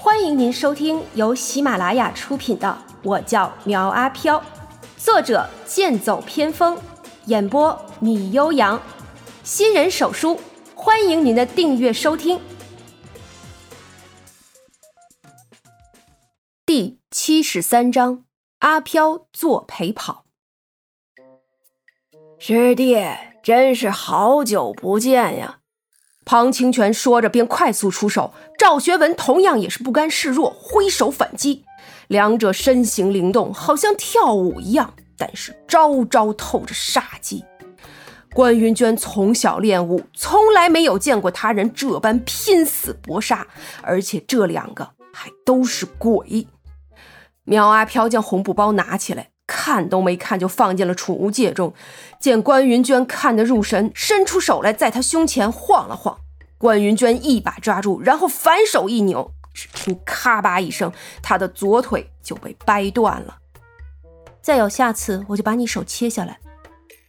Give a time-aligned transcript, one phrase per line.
[0.00, 2.68] 欢迎您收听由喜马拉雅出品的
[3.02, 4.38] 《我叫苗阿飘》，
[4.96, 6.78] 作者剑走偏锋，
[7.26, 8.80] 演播米悠扬，
[9.42, 10.40] 新人手书，
[10.76, 12.40] 欢迎您的订阅收听。
[16.64, 18.24] 第七十三章：
[18.60, 20.26] 阿飘做陪跑。
[22.38, 22.96] 师弟，
[23.42, 25.57] 真是好久不见呀！
[26.28, 28.34] 庞清泉说着，便快速出手。
[28.58, 31.64] 赵学文同样也是不甘示弱，挥手反击。
[32.06, 37.46] 两者身形灵动，好像跳舞一样，但是招招透着杀机。
[38.34, 43.46] 关云娟从小练武，从来没有见过他人这般拼死搏杀，
[43.80, 46.46] 而且这两个还都是鬼。
[47.44, 51.74] 苗阿飘将红布包拿起来，看都没看就放进了储物戒中。
[52.20, 56.18] 见关云娟看得入神，伸出手来，在他胸前晃了晃。
[56.58, 63.38] 关云娟一把抓住，然后反手一扭，只听咔吧一声，他的左腿就被掰断了。
[64.42, 66.38] 再有下次，我就把你手切下来。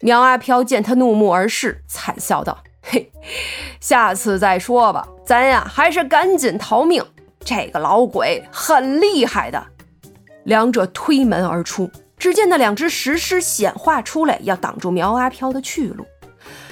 [0.01, 3.11] 苗阿飘见他怒目而视，惨笑道：“嘿，
[3.81, 7.03] 下次再说吧，咱呀还是赶紧逃命。
[7.39, 9.65] 这个老鬼很厉害的。”
[10.45, 11.89] 两者推门而出。
[12.19, 16.05] 只见那两只石狮显化出来，要挡住苗阿飘的去路。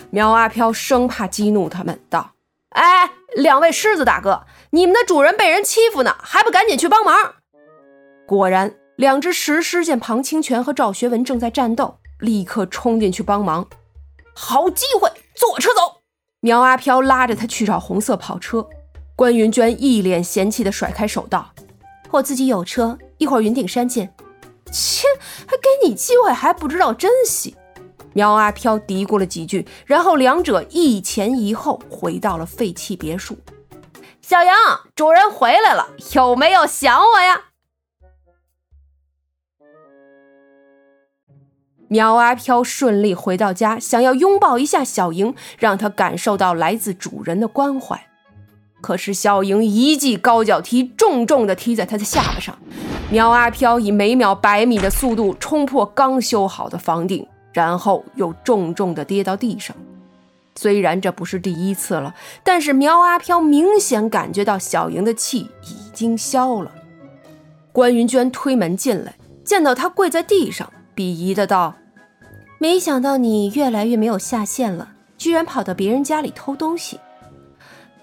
[0.09, 2.33] 苗阿飘生怕激怒他们，道
[2.75, 7.35] ：“哎，两位狮子大哥，你们的主人被人欺负呢，还不赶紧去帮忙？”
[8.27, 13.67] 果然，两只石狮见庞清泉和赵学文正在战斗，立刻冲进去帮忙。
[14.33, 16.01] 好机会，坐车走！
[16.41, 18.67] 苗阿飘拉着他去找红色跑车。
[19.15, 21.53] 关云娟一脸嫌弃地甩开手道
[22.11, 24.13] ：“我自己有车，一会儿云顶山见。”
[24.71, 25.07] 切，
[25.47, 27.55] 还给你机会还不知道珍惜！
[28.13, 33.37] 苗阿飘嘀咕了几句，然后两者一前一后回到了废弃别墅。
[34.21, 34.55] 小杨，
[34.95, 37.43] 主人回来了，有没有想我呀？
[41.89, 48.06] 苗阿飘顺利回到家，想要拥抱一下小莹，让她感受到来自主人的关怀。
[48.87, 52.58] 可是小莹一记高脚踢，重重的踢在他的下巴上。
[53.11, 59.75] 苗阿飘以每秒百米的速度冲破刚修好的房顶，然后又重重地跌到地上。
[60.55, 62.15] 虽然这不是第一次了，
[62.45, 66.71] 但是苗阿飘明显感觉到小莹的气已经消了。
[67.73, 71.75] 关云娟推门进来，见到他跪在地上，鄙夷的道
[72.58, 76.98] ：“没想到你越来越没有下限了，居然跑到别人家里偷东西。”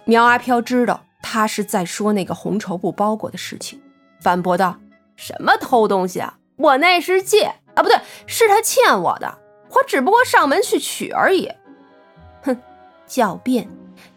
[0.04, 3.80] 苗阿飘知道他是在说那个红绸布包裹的事情，
[4.20, 4.76] 反驳道。
[5.16, 6.38] 什么偷东西啊！
[6.56, 9.38] 我那是借啊，不对，是他欠我的，
[9.70, 11.48] 我只不过上门去取而已。
[12.42, 12.56] 哼，
[13.08, 13.68] 狡辩！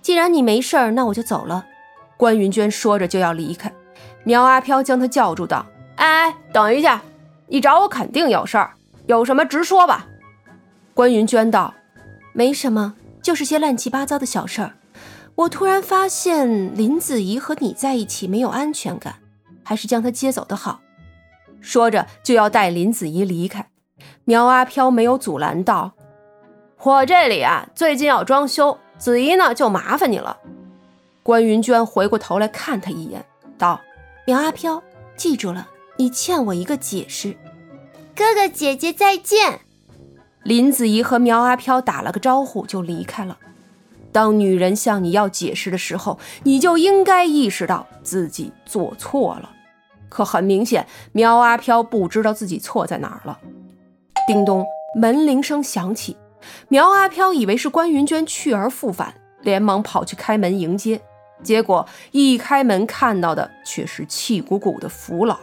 [0.01, 1.63] 既然你没事儿，那我就走了。
[2.17, 3.71] 关云娟说着就要离开，
[4.23, 5.63] 苗阿飘将她叫住道
[5.97, 6.99] ：“哎，等一下，
[7.45, 8.71] 你找我肯定有事儿，
[9.05, 10.07] 有什么直说吧。”
[10.95, 11.75] 关云娟道
[12.33, 14.73] ：“没什么，就是些乱七八糟的小事儿。
[15.37, 19.19] 我突然发现林子怡和你在一起没有安全感，
[19.63, 20.81] 还是将她接走的好。”
[21.61, 23.69] 说着就要带林子怡离开，
[24.23, 25.93] 苗阿飘没有阻拦道
[26.81, 30.37] ：“我这里啊，最近要装修，子怡呢就麻烦你了。”
[31.21, 33.23] 关云娟回过头来看他一眼，
[33.59, 33.79] 道
[34.25, 34.81] ：“苗阿飘，
[35.15, 35.67] 记住了，
[35.97, 37.37] 你欠我一个解释。”
[38.15, 39.59] 哥哥姐姐再见。
[40.43, 43.37] 林子怡和苗阿飘打了个招呼就离开了。
[44.12, 49.51] 当女人向你要解释的时候，你就应该意识到自己做错了。
[50.09, 53.38] 可很明显，苗阿飘不知道自己错在哪儿了。
[54.28, 54.66] 叮咚，
[54.96, 56.17] 门铃声响起。
[56.69, 61.01] 苗阿飘以为是关云娟去而复返，连忙跑去开门迎接。
[61.44, 65.38] 结果一开门看到的却是气鼓鼓的福老。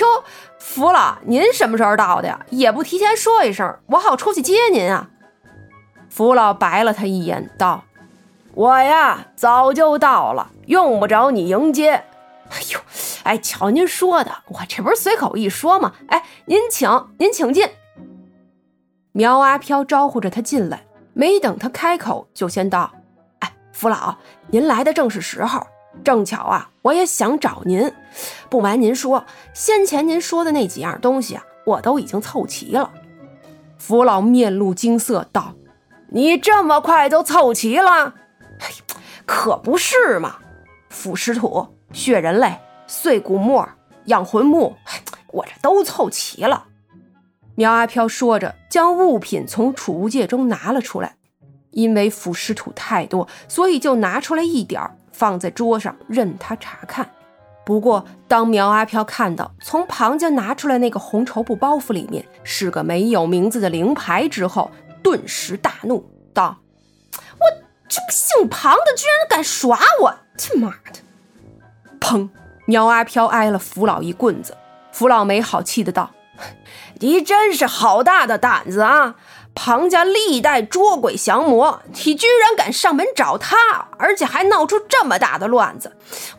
[0.00, 0.24] 哟，
[0.58, 2.46] 福老，您什么时候到的呀？
[2.50, 5.10] 也不提前说一声，我好出去接您啊。
[6.16, 7.84] 福老白了他一眼，道
[8.56, 11.92] ：“我呀，早就到了，用不着你迎接。”
[12.48, 12.80] 哎呦，
[13.24, 15.92] 哎，瞧您说的，我这不是随口一说吗？
[16.08, 16.88] 哎，您请，
[17.18, 17.68] 您请进。
[19.12, 22.90] 苗阿飘招呼着他进来，没等他开口，就先道
[23.40, 24.16] ：“哎，福老，
[24.48, 25.66] 您来的正是时候，
[26.02, 27.92] 正巧啊，我也想找您。
[28.48, 32.90] 不瞒您说，先前您说的那几样东西啊，我都已经凑齐了。”
[33.76, 35.52] 福老面露惊色道
[36.10, 38.14] ：“你这么快就凑齐了？
[38.60, 38.68] 哎，
[39.24, 40.36] 可不是嘛，
[40.88, 43.66] 腐尸土。”血人类、碎骨沫、
[44.06, 44.76] 养魂木，
[45.28, 46.64] 我这都凑齐了。
[47.54, 51.14] 苗阿飘说着，将物品从储物戒中拿了出来。
[51.70, 54.82] 因为腐尸土太多，所以就拿出来一点
[55.12, 57.08] 放在桌上，任他查看。
[57.64, 64.70] 不过，当苗阿飘看到从庞家拿出来那个红绸布包袱里面是个没有名字的灵牌之后，
[65.06, 66.56] 顿时大怒，道
[67.38, 67.46] ：“我
[67.88, 70.12] 这个姓庞的居然敢耍我！
[70.36, 70.98] 他妈的！”
[72.04, 72.28] 砰！
[72.64, 74.56] 苗阿飘挨了福老一棍子。
[74.90, 76.10] 福老没好气的道
[76.98, 79.14] ：“你真是好大的胆子啊！
[79.54, 83.56] 庞家历代捉鬼降魔，你居然敢上门找他，
[84.00, 85.96] 而且还闹出这么大的乱子！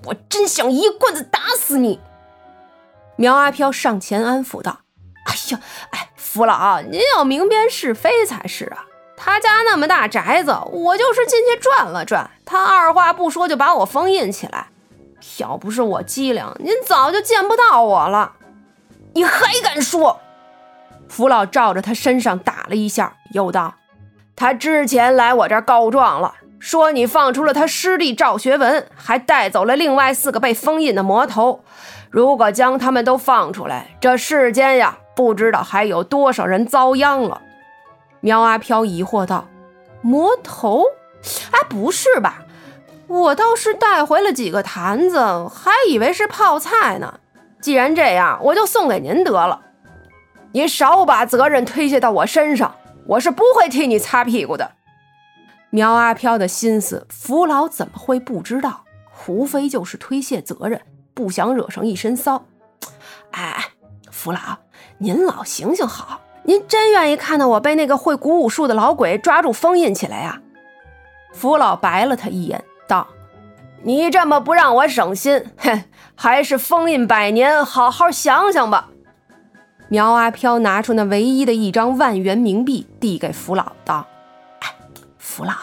[0.07, 2.01] 我真想一棍子打死你！”
[3.15, 4.81] 苗阿飘上前安抚道
[5.25, 5.61] ：“哎呀，
[5.91, 8.85] 哎，福老，您要明辨是非才是啊！
[9.15, 14.67] 他家那么大宅子，我就是进去转了转，他二话不说就把我封印起来。
[15.37, 18.33] 要不是我机灵，您早就见不到我了。”
[19.15, 20.19] 你还敢说？
[21.07, 23.75] 福老照着他身上打了一下，又道
[24.35, 31.63] ：“他之前来我这儿告状了，说你放出了他师弟赵学文，还带走了另外四个被封印的魔头。
[32.11, 37.41] 如果将他们都放出来，这世间呀，不知道还有多少人遭殃了。”
[38.21, 39.49] 苗阿飘疑惑道
[40.01, 40.83] ：“魔头？
[41.51, 42.45] 哎，不是吧？
[43.07, 47.19] 我倒是带回了几个坛子，还以为是泡菜呢。”
[47.59, 49.59] 既然这样，我就送给您得了。
[50.51, 52.75] 你少把责任推卸到我身上，
[53.07, 54.71] 我是不会替你擦屁股的。
[55.71, 58.85] 苗阿飘的心思，福老怎么会不知道？
[59.27, 60.79] 无非就是推卸责任，
[61.13, 62.45] 不想惹上一身骚。
[63.31, 63.71] 哎，
[64.09, 64.39] 福老，
[64.99, 70.41] 您老行行好，您真愿意看到我被那个会古武术的老鬼抓住封印起来呀？
[71.33, 73.07] 福老白了他一眼，道。
[73.83, 75.83] 你这么不让我省心，哼，
[76.15, 78.89] 还是封印百年，好好想想吧。
[79.87, 84.05] 苗阿飘拿出那唯一的一张万元冥币，递给福老道
[84.61, 84.75] ：“哎，
[85.19, 85.53] 福老，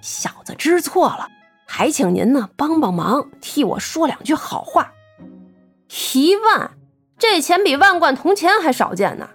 [0.00, 1.28] 小子知错了，
[1.66, 4.92] 还请您呢帮帮忙，替我说两句好话。
[6.14, 6.70] 一万，
[7.18, 9.30] 这钱比万贯铜钱还少见呢。”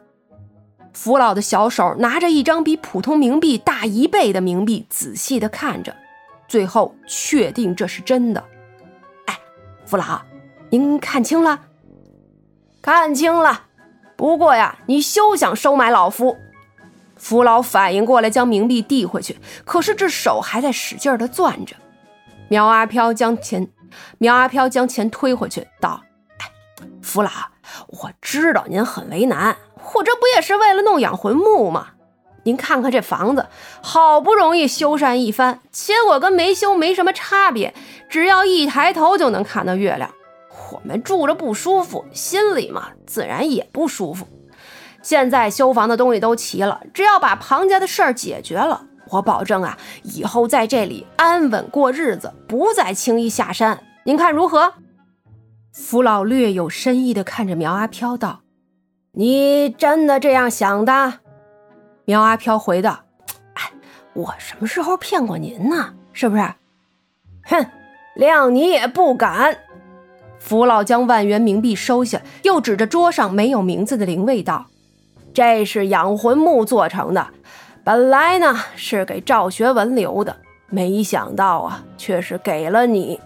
[0.94, 5.96] 福老的小手拿着一张比普通冥币大一倍的冥币，仔细的看着。
[6.48, 8.44] 最后确定这是真的。
[9.28, 9.40] 哎，
[9.86, 10.22] 福老，
[10.70, 11.62] 您看清了？
[12.82, 13.68] 看清了。
[14.18, 16.36] 不过呀，你休想收买老夫。
[17.16, 21.76] 福老反应过来，将冥币递回去，可是这手还在使劲的攥着。
[22.50, 23.70] 苗阿飘将钱，
[24.18, 26.04] 苗阿飘将钱推回去，道
[26.40, 26.52] ：“哎，
[27.02, 27.30] 福老，
[27.88, 29.56] 我知道您很为难，
[29.94, 31.88] 我这不也是为了弄养魂木吗？”
[32.44, 33.46] 您看看这房子，
[33.84, 37.72] 好不容易修缮一番，结果跟没修没什么差别。
[38.10, 40.10] 只要一抬头就能看到月亮，
[40.72, 44.28] 我们住着不舒服，心里嘛自然也不舒服。
[45.04, 53.84] 现在修房的东西都齐了，只要把庞家的事儿解决了，我保证啊，以后在这里安稳过日子，不再轻易下山。
[54.04, 54.74] 您看如何？
[55.72, 58.42] 福老略有深意的看着苗阿飘道
[59.14, 61.20] ：“你真的这样想的？”
[62.04, 63.06] 苗阿飘回道
[63.56, 63.72] ：“哎，
[64.14, 65.94] 我什么时候骗过您呢？
[66.12, 66.44] 是不是？”
[67.48, 67.66] 哼，
[68.18, 69.58] 谅你也不敢。
[70.40, 74.66] 福老将万元冥币收下，又指着桌上没有名字的灵位道
[75.34, 77.28] ：“这是养魂木做成的，
[77.86, 80.36] 本来呢是给赵学文留的，
[80.68, 83.22] 没想到啊，却是给了你。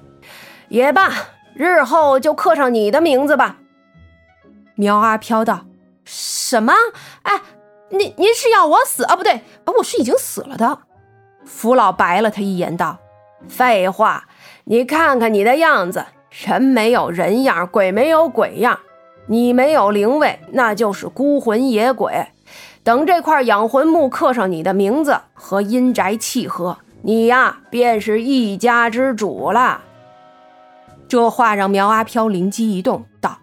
[0.67, 1.11] 也罢，
[1.55, 3.57] 日后就刻上你的名字吧。”
[4.75, 5.65] 苗阿飘道
[6.05, 6.73] ：“什么？
[7.23, 7.41] 哎。”
[7.91, 9.15] 您您是要我死啊？
[9.15, 9.41] 不对，
[9.77, 10.79] 我是已经死了的。
[11.45, 12.97] 福老白了他一眼，道
[13.47, 14.25] ：“废话，
[14.63, 18.79] 你看看你的样子，人没有人样，鬼没有鬼样。
[19.27, 22.25] 你没有灵位，那就是孤魂野鬼。
[22.83, 29.81] 等这块养魂木刻上你的名字，和阴宅契合，你呀便是一家之主了。”
[31.07, 33.39] 这话让苗阿飘灵机一动，道：“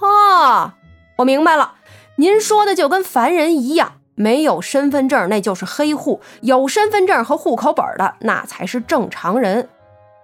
[0.00, 0.72] 哦，
[1.16, 1.74] 我明白了。”
[2.16, 9.68] 您说的就跟凡人一样，没有身份证那就是黑户，有身份证和户口本的那才是正常人。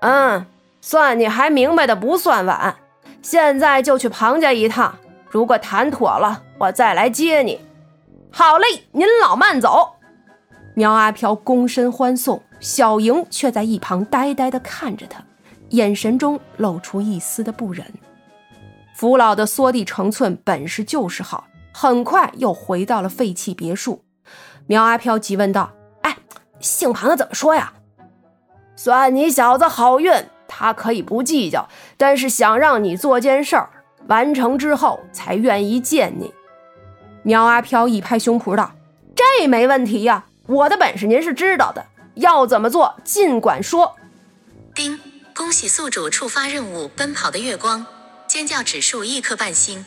[0.01, 0.45] 嗯，
[0.81, 2.77] 算你还明白的不算晚。
[3.23, 4.97] 现在就去庞家一趟，
[5.31, 7.61] 如果谈妥了，我再来接你。
[8.33, 9.95] 好嘞，您老慢走。
[10.75, 15.23] 苗阿飘躬身欢送，小莹却在一旁呆呆地看着他，
[15.75, 17.87] 眼神中露出一丝的不忍。
[18.95, 21.49] 福老的缩地成寸本事就是好。
[21.77, 24.05] 很快又回到了废弃别墅，
[24.69, 26.17] 苗阿飘急问道：“哎，
[26.61, 27.73] 姓庞的怎么说呀
[28.77, 30.13] ？”“算你小子好运，
[30.47, 33.71] 他可以不计较，但是想让你做件事儿，
[34.07, 36.33] 完成之后才愿意见你。”
[37.25, 38.71] 苗阿飘一拍胸脯道
[39.17, 43.97] ：“这没问题呀，我的本事您是知道的，要怎么做尽管说。”
[44.77, 44.97] 丁，
[45.37, 47.81] 恭喜宿主触发任务《奔跑的月光》，
[48.29, 49.85] 尖叫指数一颗半星。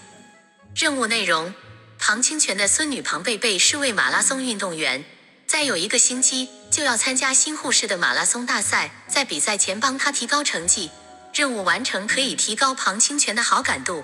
[0.75, 1.53] 任务内容：
[1.97, 5.05] 庞清泉的孙女庞贝贝是位马拉松运动员，
[5.47, 10.91] 再有一个星期就要参加新护士的马拉松大赛，在比赛前帮她提高成绩。
[11.33, 14.03] 任务完成可以提高庞清泉的好感度。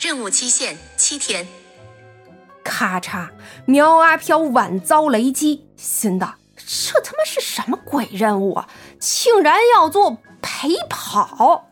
[0.00, 1.46] 任务期限七天。
[2.64, 3.30] 咔嚓，
[3.66, 8.68] 苗阿飘晚遭雷击，心道：这他妈是什么鬼任务啊？
[8.98, 10.18] 竟然要做
[10.66, 11.68] 陪跑！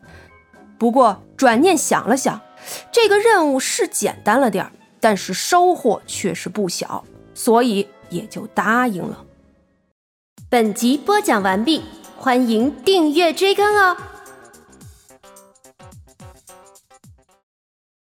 [0.77, 2.39] 不过转念想了想，
[2.93, 4.71] 这个任务是简单了点儿，
[5.01, 9.25] 但是收获却是不小，所以也就答应了。
[10.49, 11.83] 本集播讲完毕，
[12.17, 13.97] 欢迎订阅追更哦。